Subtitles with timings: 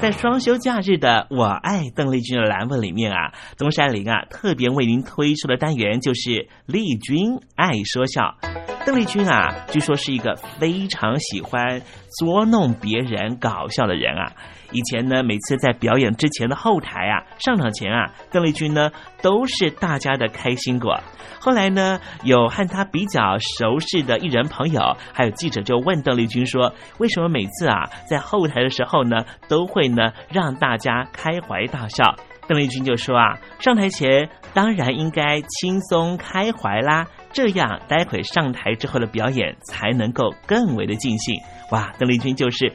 [0.00, 8.38] 在双休假日的“我爱邓丽君”的栏目里面啊，东山林啊特别为您推出的单元就是“丽君爱说笑”。
[8.86, 11.82] 邓丽君啊，据说是一个非常喜欢
[12.18, 14.32] 捉弄别人、搞笑的人啊。
[14.72, 18.90] 以前呢，每次在表演之前的后台啊，上场前啊，邓丽君呢
[19.22, 20.98] 都是大家的开心果。
[21.40, 32.14] 后来呢，有和她比较熟识的艺人朋友，还有记者就问邓丽君说：“为什么每次啊在后台的时候呢，都会呢让大家开怀大笑？”
[32.46, 41.36] 邓丽君就说：“啊，上台前当然应该轻松开怀啦，这样待会上台之后的表演才能够更为的尽兴。”
[41.70, 42.74] 哇，邓丽君就是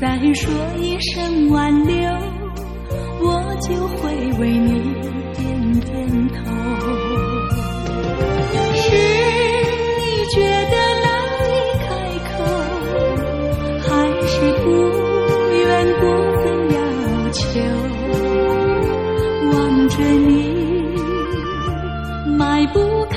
[0.00, 1.96] 再说一声挽留
[3.20, 4.94] 我就会为你
[5.34, 6.36] 点点头。
[8.76, 8.94] 是
[9.98, 10.38] 你觉
[10.70, 11.10] 得难
[11.50, 11.52] 以
[11.82, 11.88] 开
[12.28, 12.30] 口
[13.82, 13.88] 还
[14.28, 14.66] 是不
[15.56, 15.66] 愿
[15.98, 16.02] 过
[16.36, 16.78] 分要
[17.32, 17.42] 求
[19.50, 19.58] 望
[19.88, 20.30] 着你
[22.36, 23.16] 迈不开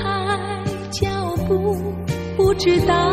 [0.89, 1.07] 脚
[1.47, 1.77] 步
[2.35, 3.10] 不知道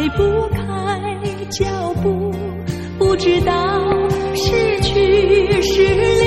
[0.00, 0.58] 迈不开
[1.50, 1.66] 脚
[2.02, 2.32] 步，
[2.98, 3.52] 不知道
[4.34, 6.24] 失去是留。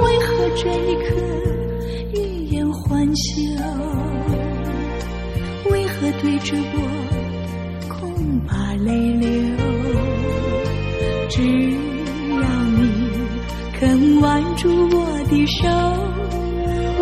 [0.00, 1.12] 为何这一刻
[2.14, 2.16] 欲
[2.46, 3.28] 言还休？
[5.70, 6.78] 为何对着我
[7.90, 8.90] 空把泪
[9.20, 9.28] 流？
[11.28, 12.80] 只要你
[13.78, 15.68] 肯挽住我的手，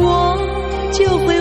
[0.01, 0.37] 我
[0.91, 1.41] 就会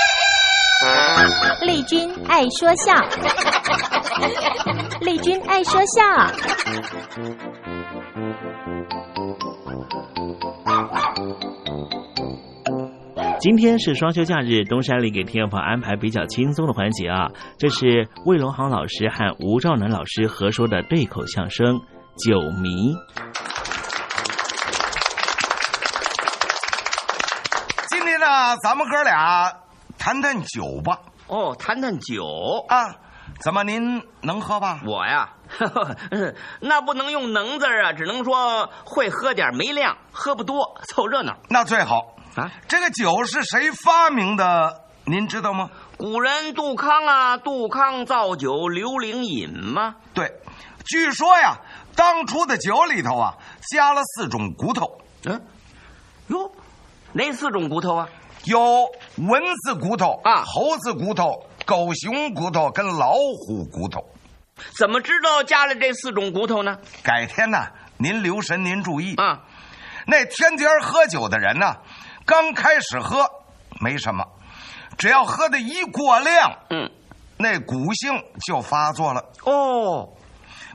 [1.61, 2.93] 丽君爱说笑，
[5.01, 6.01] 丽君爱说笑。
[13.39, 21.75] 今天是双休假日，东山里给听众朋友安排比较轻松的环节啊，这是魏龙航老师和吴兆南老师合说的对口相声
[22.17, 22.95] 《酒迷》。
[27.89, 29.53] 今天呢，咱们哥俩
[30.01, 30.97] 谈谈酒吧。
[31.27, 32.25] 哦，谈谈酒
[32.67, 32.95] 啊？
[33.39, 34.81] 怎么您能喝吧？
[34.83, 41.37] 我呀，呵 呵那不能用“能”字啊，只能说会喝点，没量，喝不多，凑热闹。
[41.49, 42.49] 那最好啊！
[42.67, 44.81] 这个酒是谁发明的？
[45.05, 45.69] 您知道吗？
[45.97, 49.97] 古人杜康啊，杜康造酒，刘伶饮吗？
[50.15, 50.33] 对，
[50.83, 51.59] 据说呀，
[51.95, 53.35] 当初的酒里头啊，
[53.69, 54.99] 加了四种骨头。
[55.25, 55.39] 嗯，
[56.29, 56.51] 哟，
[57.13, 58.09] 哪四种骨头啊？
[58.45, 64.03] 有蚊子骨头啊，猴子骨头、狗熊骨头跟老虎骨头。
[64.77, 66.77] 怎么知道加了这四种骨头呢？
[67.03, 67.67] 改天呢，
[67.97, 69.41] 您留神，您注意啊。
[70.05, 71.77] 那天天喝酒的人呢，
[72.25, 73.25] 刚开始喝
[73.79, 74.25] 没什么，
[74.97, 76.91] 只要喝的一过量，嗯，
[77.37, 78.11] 那骨性
[78.45, 79.23] 就发作了。
[79.45, 80.09] 哦，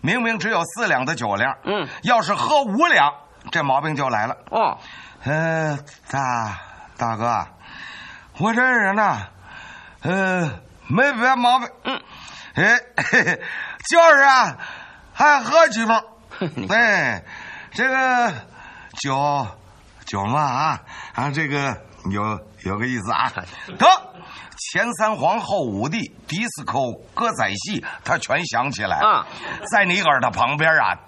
[0.03, 3.13] 明明只有四两的酒量，嗯，要是喝五两，
[3.51, 4.37] 这毛病就来了。
[4.51, 4.79] 哦，
[5.25, 5.79] 呃，
[6.11, 6.61] 大
[6.97, 7.47] 大哥，
[8.39, 9.19] 我这人呢，
[10.03, 12.03] 呃，没别毛病，嗯，
[12.55, 13.43] 哎，嘿 嘿
[13.89, 14.59] 就是啊，
[15.15, 16.03] 还喝几盅。
[16.69, 17.25] 哎，
[17.73, 18.33] 这个
[19.01, 19.47] 酒
[20.05, 20.81] 酒嘛啊
[21.15, 22.23] 啊，这个有
[22.65, 23.33] 有个意思啊。
[23.79, 23.87] 得，
[24.59, 26.79] 前三皇后五帝迪斯科
[27.15, 29.27] 歌仔戏，他全想起来啊，
[29.73, 30.99] 在你耳朵旁边啊，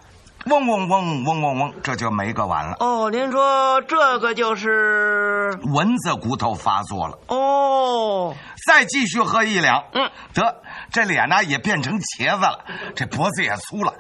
[0.49, 2.77] 嗡嗡嗡嗡嗡嗡，这就没个完了。
[2.81, 7.19] 哦，您说这个就是蚊子骨头发作了。
[7.29, 8.35] 哦，
[8.67, 12.65] 再继续喝一两，嗯，得，这脸呢也变成茄子了，
[12.95, 13.95] 这脖子也粗了，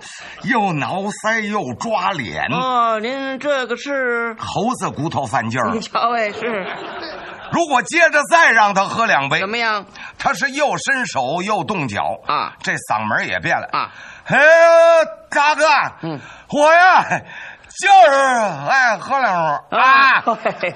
[0.45, 2.45] 又挠腮又抓脸。
[2.52, 5.71] 哦，您这个是猴子骨头犯劲儿。
[5.71, 6.67] 你瞧哎，是。
[7.52, 9.85] 如果接着再让他喝两杯，怎么样？
[10.19, 13.90] 他是又伸手又动脚啊，这嗓门也变了啊。
[14.25, 14.37] 哎，
[15.31, 15.64] 大哥，
[16.02, 17.05] 嗯，我呀。
[17.78, 18.18] 就是
[18.68, 20.23] 爱喝两壶啊！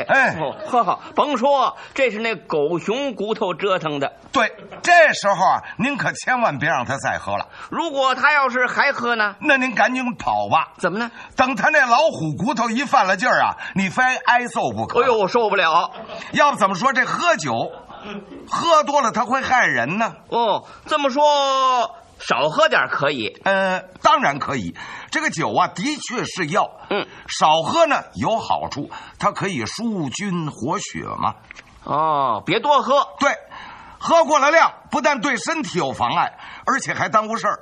[0.06, 0.36] 哎，
[0.68, 4.12] 喝好，甭说，这是那狗熊骨头折腾的。
[4.30, 7.48] 对，这时候啊，您可千万别让他再喝了。
[7.70, 10.74] 如果他要是还喝呢，那您赶紧跑吧。
[10.78, 11.10] 怎么呢？
[11.36, 15.02] 等他那老虎骨头一犯了劲儿啊，你非挨揍不可。
[15.02, 15.90] 哎呦，我受不了！
[16.30, 17.52] 要不怎么说这喝酒，
[18.48, 20.12] 喝多了他会害人呢？
[20.28, 21.96] 哦，这么说。
[22.26, 24.76] 少喝点可以，呃，当然可以。
[25.10, 31.34] 这个酒啊，的确是药，嗯，少喝呢有好处，它可以疏菌活血嘛。
[31.84, 33.08] 哦，别多喝。
[33.18, 33.36] 对，
[33.98, 37.58] 喝过了量，不但对身体有妨碍，而且还耽误事儿。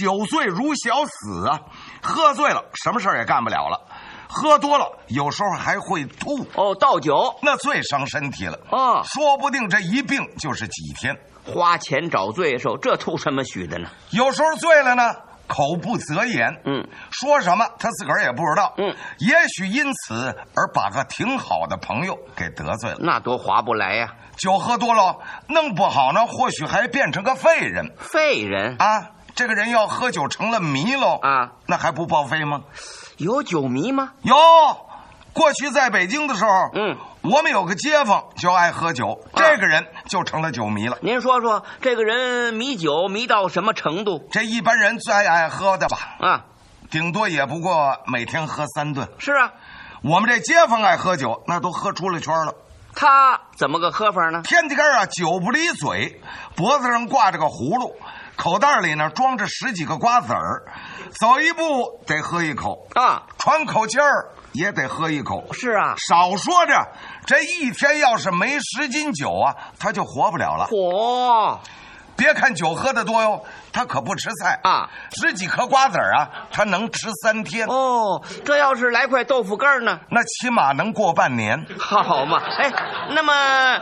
[0.00, 1.60] 酒醉如小死啊！
[2.02, 3.85] 喝醉了，什么事儿也干不了了。
[4.28, 6.46] 喝多了，有时候还会吐。
[6.54, 8.58] 哦，倒酒那最伤身体了。
[8.70, 11.16] 啊，说不定这一病就是几天。
[11.44, 13.88] 花钱找罪受，这图什么许的呢？
[14.10, 15.14] 有时候醉了呢，
[15.46, 24.26] 口不择言，嗯，说什么他自个儿也不知道，嗯，也许因此而把个挺好的朋友给得罪了，那多划不来呀、啊！
[24.36, 25.18] 酒喝多了，
[25.48, 27.94] 弄不好呢，或许还变成个废人。
[27.96, 32.62] 废人啊，这个人要喝酒成了迷喽啊，那还不报废吗？
[33.16, 34.12] 有酒迷吗？
[34.22, 34.34] 有。
[35.32, 40.96] 过去在北京的时候，嗯，我们有个街坊就爱喝酒，啊、这个人就成了酒迷了。
[41.02, 44.26] 您说说，这个人迷酒迷到什么程度？
[44.30, 45.98] 这一般人最爱喝的吧？
[46.20, 46.44] 啊，
[46.90, 49.06] 顶多也不过每天喝三顿。
[49.18, 49.52] 是啊，
[50.02, 52.54] 我们这街坊爱喝酒，那都喝出了圈了。
[52.94, 54.40] 他怎么个喝法呢？
[54.42, 56.22] 天天啊，酒不离嘴，
[56.54, 57.94] 脖子上挂着个葫芦，
[58.36, 60.62] 口袋里呢装着十几个瓜子儿，
[61.18, 64.30] 走一步得喝一口啊，喘口气儿。
[64.52, 66.88] 也得喝一口，是啊，少说着，
[67.26, 70.66] 这一天要是没十斤酒啊，他就活不了了。
[70.70, 71.58] 嚯！
[72.16, 77.66] 别看酒喝的多哟，他可不吃菜啊，十几颗瓜子啊，他能吃三天。
[77.66, 81.66] 哦，这要是来块豆腐干呢，那起码能过半年。
[81.78, 82.72] 好嘛，哎，
[83.10, 83.78] 那么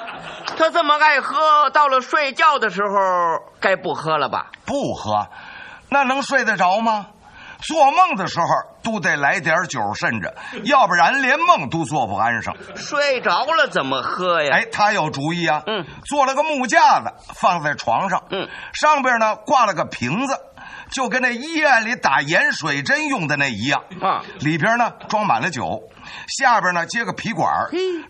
[0.59, 4.47] 他这么爱喝，到了睡觉的时候该不喝了吧？
[4.67, 5.29] 不喝，
[5.89, 7.07] 那能睡得着吗？
[7.61, 8.47] 做梦的时候
[8.85, 10.33] 都得来点酒渗着，
[10.65, 12.55] 要不然连梦都做不安生。
[12.77, 14.55] 睡着了怎么喝呀？
[14.55, 15.63] 哎，他有主意啊！
[15.67, 20.39] 嗯，做了个木架子放在床上，嗯，上边呢挂了个瓶子，
[20.95, 24.23] 就跟那医院里打盐水针用的那一样啊。
[24.39, 25.83] 里边呢装满了酒，
[26.29, 27.51] 下边呢接个皮管，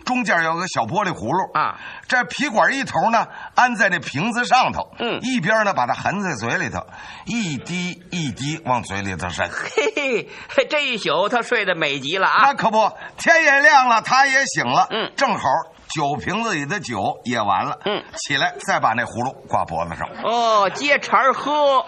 [0.04, 1.80] 中间有个小玻璃葫芦啊。
[2.06, 6.86] 这皮管一头呢安在那瓶子上头，嗯，一边呢把它含在嘴里头，
[7.24, 9.48] 一滴一滴往嘴里头渗。
[9.48, 12.42] 嘿嘿，这一宿他睡得美极了啊！
[12.42, 15.48] 那可不，天也亮了，他也醒了，嗯，正好
[15.88, 20.06] 酒瓶子里的酒也完了，嗯，起来再把那葫芦挂脖子上。
[20.22, 21.86] 哦，接茬喝。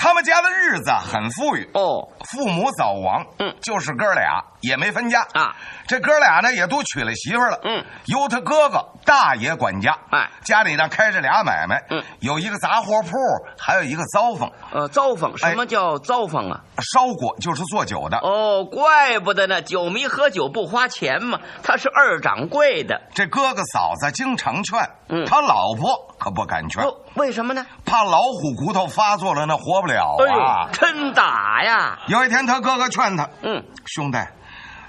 [0.00, 1.68] 他们家的日子很富裕。
[1.74, 5.54] 哦，父母早亡，嗯，就是哥俩也没分家啊。
[5.86, 13.10] 这哥俩呢也都娶了媳妇了，嗯，由他哥哥大爷管家，哎，家里呢开着俩买卖，嗯，有一个杂货铺，
[13.58, 14.50] 还有一个糟坊。
[14.72, 16.60] 呃，糟坊什么叫糟坊啊？
[16.92, 18.18] 烧锅就是做酒的。
[18.18, 23.00] 哦，怪不得呢，酒迷喝酒不花钱嘛，他是二掌柜的。
[23.14, 26.84] 这哥哥嫂子经常劝，嗯，他老婆可不敢劝。
[26.84, 27.66] 哦，为什么呢？
[27.84, 30.68] 怕老虎骨头发作了，那活不了啊！
[30.68, 31.98] 哎、真打呀！
[32.06, 34.18] 有一天，他哥哥劝他：“嗯，兄弟，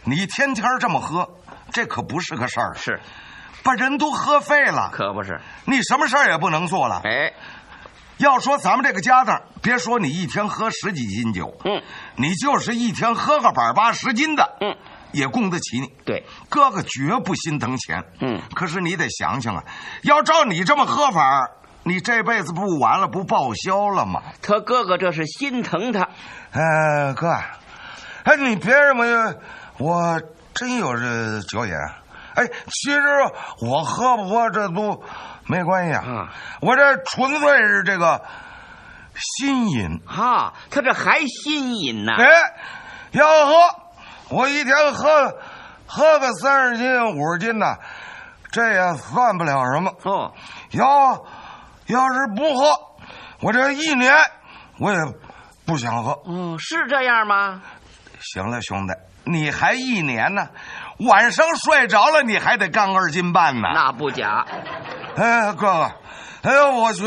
[0.03, 1.29] 你天天这么喝，
[1.71, 2.73] 这可不是个事儿。
[2.75, 2.99] 是，
[3.63, 5.39] 把人都喝废了，可不是。
[5.65, 7.01] 你什么事儿也不能做了。
[7.03, 7.33] 哎，
[8.17, 11.81] 要说咱们这个家当，别说你一天喝十几斤酒，嗯，
[12.15, 14.75] 你就是一天喝个百八十斤的，嗯，
[15.11, 15.87] 也供得起你。
[16.05, 18.03] 对，哥哥绝不心疼钱。
[18.19, 19.63] 嗯，可是你得想想啊，
[20.03, 21.47] 要照你这么喝法，
[21.83, 24.21] 你这辈子不完了，不报销了吗？
[24.41, 26.09] 他哥哥这是心疼他。
[26.51, 27.27] 哎，哥，
[28.23, 29.03] 哎，你别这么，
[29.81, 30.21] 我
[30.53, 31.73] 真有这酒瘾。
[32.35, 33.01] 哎，其实
[33.61, 35.03] 我喝不喝这都
[35.47, 36.29] 没关系啊，
[36.61, 38.21] 我这纯粹是这个
[39.15, 39.99] 心瘾。
[40.05, 42.13] 哈，他这还心瘾呢。
[42.17, 42.25] 哎，
[43.11, 43.53] 要喝，
[44.29, 45.35] 我一天喝
[45.87, 47.79] 喝个三十斤五十斤的，
[48.51, 49.91] 这也算不了什么。
[50.03, 50.33] 哦，
[50.71, 51.25] 要
[51.87, 52.71] 要是不喝，
[53.41, 54.13] 我这一年
[54.79, 54.97] 我也
[55.65, 56.17] 不想喝。
[56.25, 57.61] 嗯，是这样吗？
[58.19, 58.93] 行了，兄弟，
[59.23, 60.49] 你还一年呢，
[61.07, 63.69] 晚上睡着了你还得干二斤半呢。
[63.73, 64.45] 那不假。
[65.15, 65.91] 哎，哥哥，
[66.43, 67.03] 哎呦，我绝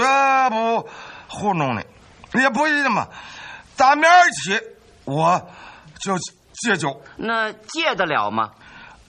[0.51, 0.89] 不
[1.29, 3.09] 糊弄你，也不一定嘛。
[3.77, 4.61] 打明儿起
[5.05, 5.49] 我
[6.01, 6.17] 就
[6.53, 7.03] 戒酒。
[7.17, 8.51] 那戒得了吗？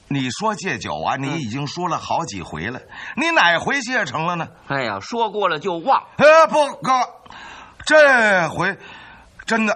[0.07, 2.79] 你说戒酒啊，你已经说了好几回了，
[3.15, 4.47] 你哪回戒成了呢？
[4.67, 6.03] 哎呀，说过了就忘。
[6.17, 6.91] 哎，不，哥，
[7.85, 8.77] 这回
[9.45, 9.74] 真的。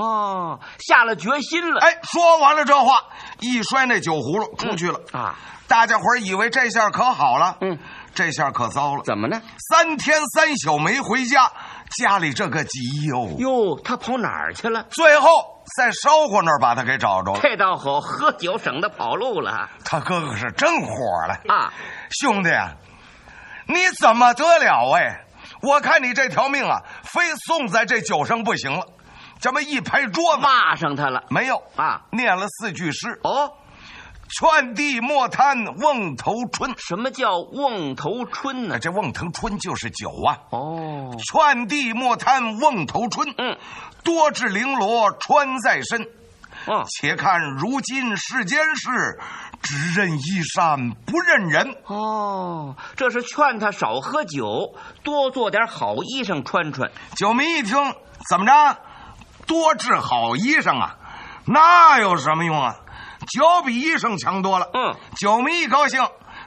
[0.00, 1.80] 哦，下了决心了。
[1.80, 2.96] 哎，说完了这话，
[3.40, 5.34] 一摔那酒葫芦出去了、嗯、啊！
[5.68, 7.78] 大家伙以为这下可好了，嗯，
[8.14, 9.02] 这下可糟了。
[9.04, 9.40] 怎么呢？
[9.70, 11.52] 三天三宿没回家，
[11.98, 13.36] 家里这个急哟。
[13.38, 14.84] 哟，他跑哪儿去了？
[14.90, 15.28] 最后
[15.76, 17.40] 在烧火那儿把他给找着了。
[17.40, 19.68] 这倒好，喝酒省得跑路了。
[19.84, 20.94] 他哥哥是真火
[21.28, 21.72] 了啊！
[22.20, 22.72] 兄弟啊，
[23.68, 25.24] 你怎么得了哎？
[25.62, 28.86] 我看你这条命啊，非送在这酒上不行了。
[29.40, 31.24] 这么一拍桌子，骂上他了。
[31.30, 33.18] 没有啊，念了四句诗。
[33.22, 33.52] 哦，
[34.28, 36.74] 劝帝莫贪瓮头春。
[36.76, 38.78] 什么叫瓮头春呢？
[38.78, 40.38] 这瓮头春就是酒啊。
[40.50, 43.34] 哦，劝帝莫贪瓮头春。
[43.38, 43.56] 嗯，
[44.04, 46.06] 多至绫罗穿在身。
[46.66, 49.18] 嗯，且看如今世间事，
[49.62, 51.74] 只认衣衫不认人。
[51.86, 56.90] 哦，这是劝他少喝酒，多做点好衣裳穿穿。
[57.16, 57.94] 酒迷一听，
[58.28, 58.78] 怎么着？
[59.50, 60.94] 多治好医生啊，
[61.44, 62.76] 那有什么用啊？
[63.26, 64.70] 酒比医生强多了。
[64.72, 66.00] 嗯，酒迷一高兴，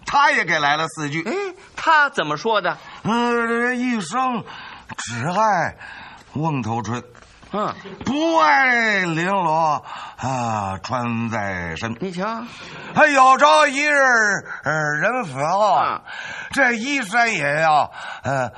[0.06, 1.22] 他也给来了四句。
[1.22, 1.34] 哎，
[1.76, 2.78] 他怎么说的？
[3.04, 4.46] 嗯，这一生
[4.98, 5.76] 只爱
[6.36, 7.04] 瓮头春，
[7.52, 9.84] 嗯，不爱绫罗
[10.18, 11.98] 啊穿在身。
[12.00, 12.42] 你瞧，
[12.96, 13.94] 他有朝一日
[14.64, 16.02] 呃人死后，啊、
[16.54, 17.92] 这衣衫也要
[18.24, 18.50] 呃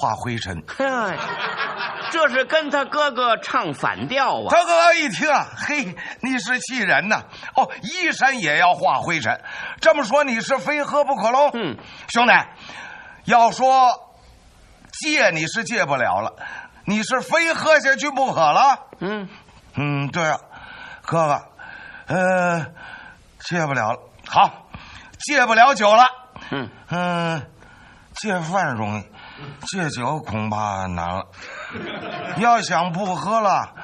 [0.00, 0.62] 化灰尘。
[0.68, 1.16] 嗨。
[2.12, 4.46] 这是跟他哥哥唱反调啊！
[4.48, 7.24] 他哥哥一听啊，嘿，你是气人呐！
[7.56, 9.40] 哦，衣衫也要化灰尘，
[9.80, 11.50] 这么说你是非喝不可喽？
[11.52, 11.76] 嗯，
[12.08, 12.32] 兄弟，
[13.24, 13.90] 要说
[14.92, 16.36] 戒你是戒不了了，
[16.84, 18.86] 你是非喝下去不可了？
[19.00, 19.28] 嗯
[19.74, 20.38] 嗯，对啊，
[21.02, 22.66] 哥哥，呃，
[23.40, 24.68] 戒不了了，好，
[25.18, 26.06] 戒不了酒了。
[26.50, 27.42] 嗯嗯、呃，
[28.14, 29.04] 戒饭容易，
[29.66, 31.26] 戒酒恐怕难了。
[32.38, 33.74] 要想不喝了，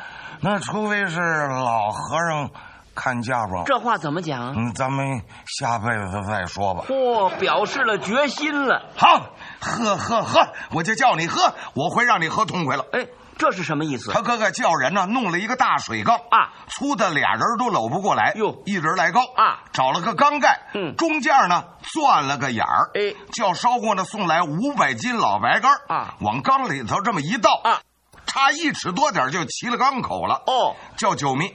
[0.41, 2.51] 那除非是老和尚
[2.95, 3.63] 看家吧。
[3.67, 4.55] 这话怎么讲？
[4.55, 6.85] 嗯，咱们下辈子再说吧。
[6.87, 8.83] 嚯、哦，表示了决心了。
[8.97, 10.41] 好，喝喝喝，
[10.73, 12.85] 我就叫你喝，我会让你喝痛快了。
[12.93, 13.07] 哎，
[13.39, 14.13] 这是什么意思？
[14.13, 18.33] 他哥哥叫人呢，弄了一个大水缸啊，粗的俩人都搂不过来。
[18.37, 22.91] 哟，一人来高啊，找了个缸盖，嗯，中间呢钻了个眼儿。
[22.95, 27.81] 哎，叫烧锅呢送来五百斤老白干啊，往缸里头这么一倒啊。
[28.27, 30.35] 差一尺多点就齐了缸口了。
[30.47, 31.53] 哦，叫酒迷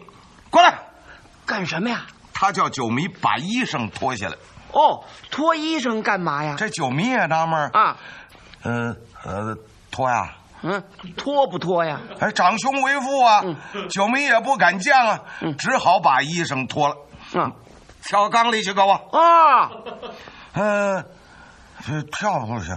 [0.49, 0.79] 过来，
[1.45, 2.01] 干什么呀？
[2.33, 4.35] 他叫酒迷把衣裳脱下来。
[4.73, 6.55] 哦，脱衣裳干嘛呀？
[6.57, 7.97] 这酒迷也纳闷啊，
[8.63, 9.57] 呃呃，
[9.89, 10.33] 脱呀？
[10.63, 10.83] 嗯，
[11.15, 11.99] 脱不脱呀？
[12.19, 13.55] 哎，长兄为父啊，嗯、
[13.89, 16.95] 酒迷也不敢犟啊，嗯、只好把衣裳脱了。
[17.33, 17.51] 嗯，
[18.03, 18.93] 跳缸里去，给我。
[18.93, 19.69] 啊，
[20.53, 21.03] 呃，
[21.85, 22.71] 这跳不去。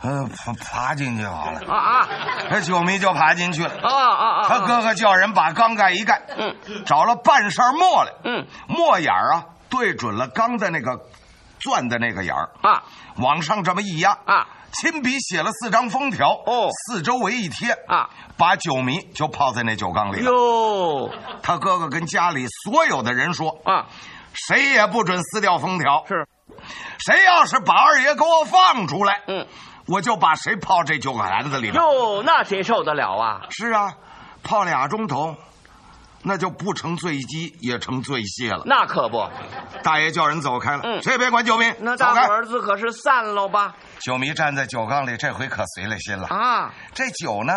[0.00, 2.08] 呃，爬爬进去好了啊啊！
[2.50, 4.48] 这九迷就爬进去了啊啊啊！
[4.48, 11.00] 他哥哥叫人把缸盖一盖，嗯，找了半扇墨来，嗯，墨眼儿啊对准了缸的那个
[11.58, 12.82] 钻的那个眼儿啊，
[13.16, 14.46] 往上这么一压啊，
[14.80, 20.30] 亲笔写了四张封条哦，四周围一贴啊，把酒迷就泡在那酒缸里了。
[20.30, 21.10] 哟，
[21.42, 23.86] 他哥哥跟家里所有的人说啊，
[24.32, 26.26] 谁也不准撕掉封条，是，
[26.98, 29.46] 谁要是把二爷给我放出来，嗯。
[29.86, 31.76] 我就把谁泡这酒坛子里头。
[31.78, 33.42] 哟，那谁受得了啊？
[33.50, 33.92] 是啊，
[34.42, 35.36] 泡俩钟头，
[36.24, 38.62] 那就不成醉鸡也成醉蟹了。
[38.66, 39.28] 那可不。
[39.82, 41.72] 大爷叫人走开了，嗯，谁也别管酒民。
[41.80, 43.76] 那大伙儿子可是散喽吧？
[44.00, 46.72] 酒迷站在酒缸里，这回可随了心了啊！
[46.94, 47.52] 这酒呢，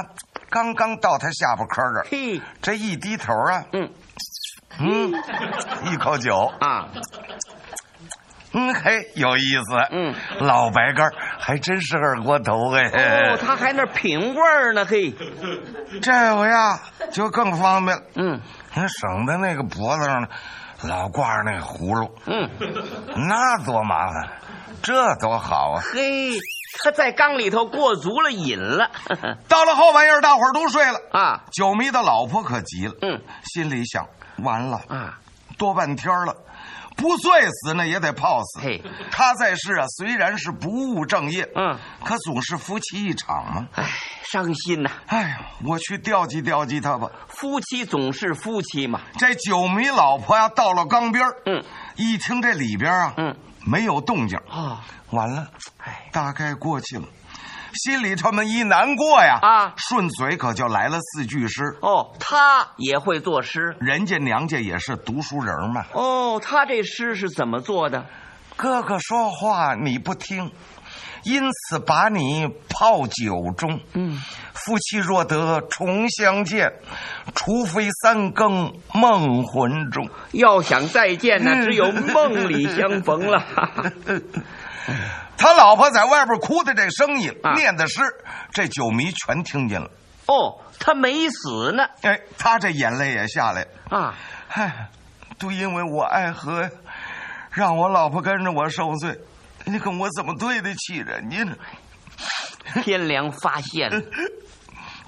[0.49, 3.89] 刚刚到他下巴颏这儿，嘿，这一低头啊，嗯，
[4.79, 5.13] 嗯，
[5.91, 6.89] 一口酒啊，
[8.53, 9.75] 嗯，嘿，有意思。
[9.91, 12.83] 嗯，老白干还真是二锅头哎。
[12.83, 15.13] 哦，他还那品味呢，嘿。
[16.01, 16.79] 这回呀，
[17.11, 18.03] 就更方便了。
[18.15, 18.39] 嗯，
[18.73, 20.27] 你省得那个脖子上呢，
[20.83, 22.09] 老挂着那个葫芦。
[22.25, 22.49] 嗯，
[23.27, 24.29] 那多麻烦，
[24.81, 25.83] 这多好啊。
[25.93, 26.39] 嘿。
[26.83, 28.91] 他在缸里头过足了瘾了，
[29.47, 31.43] 到了后半夜，大伙儿都睡了啊。
[31.51, 34.05] 酒迷的老婆可急了，嗯，心里想：
[34.43, 35.17] 完了啊，
[35.57, 36.35] 多半天了，
[36.97, 38.59] 不醉死那也得泡死。
[38.59, 43.67] 嘿，他在世啊，虽然是不务正业，嗯，可总是夫妻一场嘛。
[43.75, 43.85] 唉，
[44.23, 44.91] 伤心呐！
[45.05, 47.09] 哎呀，我去调剂调剂他吧。
[47.29, 48.99] 夫妻总是夫妻嘛。
[49.17, 51.63] 这酒迷老婆呀，到了缸边嗯，
[51.95, 54.83] 一听这里边啊，嗯，没有动静啊。
[55.11, 57.05] 完了，哎，大概过去了，
[57.77, 61.77] 心里这么一难过呀，啊，顺嘴可就来了四句诗。
[61.81, 65.85] 哦，他也会作诗，人家娘家也是读书人嘛。
[65.93, 68.05] 哦，他这诗是怎么做的？
[68.55, 70.51] 哥哥说话你不听，
[71.23, 73.79] 因此把你泡酒中。
[73.93, 74.19] 嗯，
[74.53, 76.73] 夫妻若得重相见，
[77.35, 80.09] 除非三更梦魂中。
[80.31, 83.43] 要想再见呢，只有梦里相逢了。
[85.37, 88.01] 他老婆在外边哭的这声音，啊、念的诗，
[88.51, 89.89] 这酒迷全听见了。
[90.25, 91.85] 哦，他没死呢。
[92.01, 94.13] 哎，他这眼泪也下来啊！
[94.47, 94.89] 嗨，
[95.39, 96.69] 都因为我爱喝，
[97.51, 99.17] 让我老婆跟着我受罪。
[99.65, 101.55] 你看我怎么对得起人家呢？
[102.83, 104.01] 天良发现了。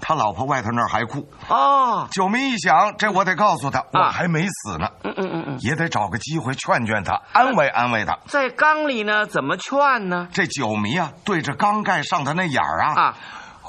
[0.10, 1.30] 他老婆外头那儿还哭。
[1.50, 8.18] 啊，酒迷一想，这我得告诉他，我还没死呢，嗯嗯嗯嗯，也得找个机会劝劝他，安慰安慰他。
[8.26, 10.28] 在缸里呢，怎么劝呢？
[10.34, 13.16] 这酒迷啊，对着缸盖上的那眼儿啊，啊，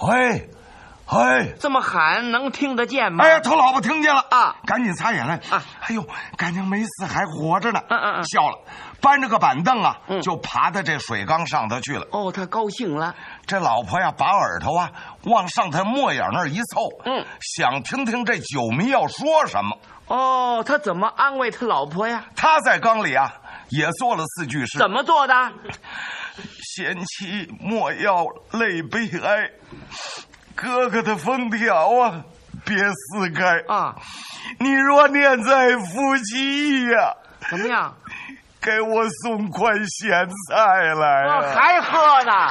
[0.09, 0.48] 喂，
[1.12, 3.24] 喂，这么喊能听得见吗？
[3.24, 8.58] 哎呀，他老婆听见了啊，赶紧擦眼泪啊，哎呦，感情没死，还活着呢，嗯嗯嗯，笑了，
[9.00, 12.06] 搬着个板凳啊，嗯，就爬到这水缸上头去了。
[12.12, 13.14] 哦，他高兴了。
[13.44, 14.90] 这老婆呀，把耳朵啊
[15.24, 19.76] 往上他墨眼那儿一凑，嗯，想听听这酒迷要说什么。
[20.06, 22.24] 哦，他怎么安慰他老婆呀？
[22.36, 23.32] 他在缸里啊
[23.70, 25.34] 也做了四句诗，怎么做的？
[26.62, 29.50] 贤妻莫要泪悲哀，
[30.54, 32.22] 哥哥的封条啊
[32.64, 33.94] 别撕开啊！
[34.58, 37.14] 你若念在夫妻呀，
[37.50, 37.94] 怎么样？
[38.60, 41.40] 给我送块咸菜来啊！
[41.54, 42.50] 还喝呢？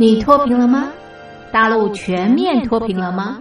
[0.00, 0.92] 你脱贫了吗？
[1.52, 3.38] 大陆全面脱贫了吗？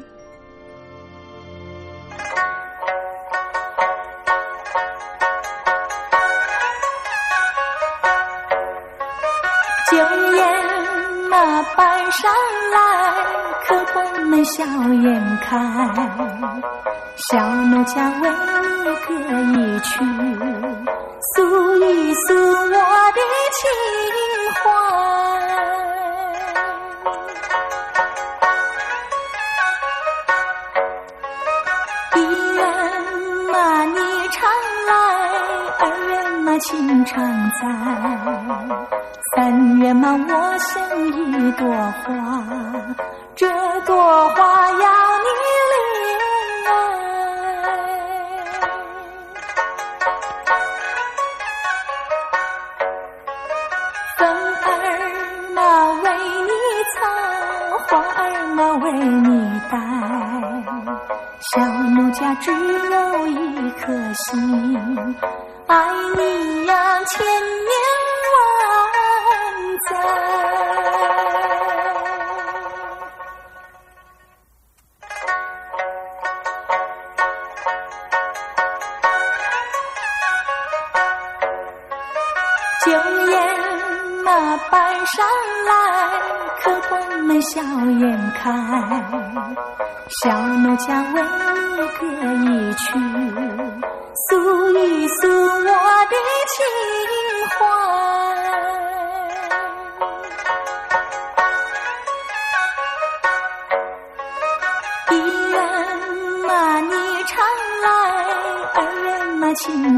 [9.91, 12.31] 酒宴那摆上
[12.73, 12.75] 来，
[13.67, 15.55] 客官们笑颜开，
[17.29, 18.29] 小奴家为
[18.83, 19.13] 你歌
[19.53, 20.03] 一曲，
[21.35, 22.73] 诉一诉我
[23.13, 23.19] 的
[23.53, 23.69] 情
[24.55, 25.26] 怀。
[36.59, 37.23] 情常
[37.61, 37.67] 在，
[39.35, 40.73] 三月嘛，我像
[41.07, 42.07] 一朵花，
[43.35, 43.47] 这
[43.81, 44.77] 朵花要
[45.23, 45.27] 你
[45.71, 45.75] 怜
[46.65, 46.69] 爱。
[54.17, 54.19] 风
[54.63, 54.67] 儿
[55.53, 55.59] 嘛
[56.01, 56.05] 为
[56.47, 56.51] 你
[56.95, 56.97] 草，
[57.87, 58.21] 花儿
[58.55, 59.29] 嘛为你
[59.69, 59.73] 戴，
[61.53, 64.35] 小奴家只有一颗心。
[65.67, 65.75] 爱
[66.15, 67.71] 你呀，千年
[68.33, 68.35] 万
[69.85, 69.89] 载。
[82.85, 82.87] 酒
[83.27, 83.33] 宴
[84.23, 84.27] 那
[84.71, 84.73] 摆
[85.05, 85.15] 上
[85.65, 85.69] 来，
[86.61, 88.45] 客官们笑颜开，
[90.21, 91.21] 小奴家为
[91.75, 92.01] 你歌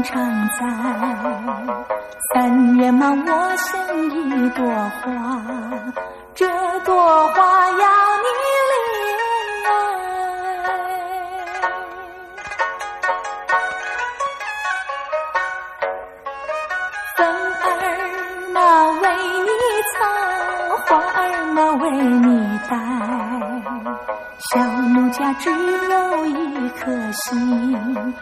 [0.02, 0.66] 常在
[2.32, 3.70] 三月嘛，我像
[4.10, 4.64] 一朵
[5.02, 5.08] 花，
[6.34, 6.46] 这
[6.80, 7.76] 朵花要
[8.22, 8.26] 你
[8.70, 8.72] 怜
[9.66, 9.68] 爱。
[17.16, 17.18] 风
[17.62, 17.68] 儿
[18.52, 18.58] 嘛
[19.00, 19.04] 为
[19.46, 19.50] 你
[19.92, 19.98] 唱，
[20.86, 20.88] 花
[21.20, 21.20] 儿
[21.52, 22.28] 嘛为你
[22.68, 22.72] 戴，
[24.50, 28.14] 小奴家只有一颗心，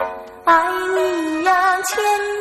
[0.45, 0.53] 爱
[0.95, 1.28] 你。
[1.43, 2.38] 呀千。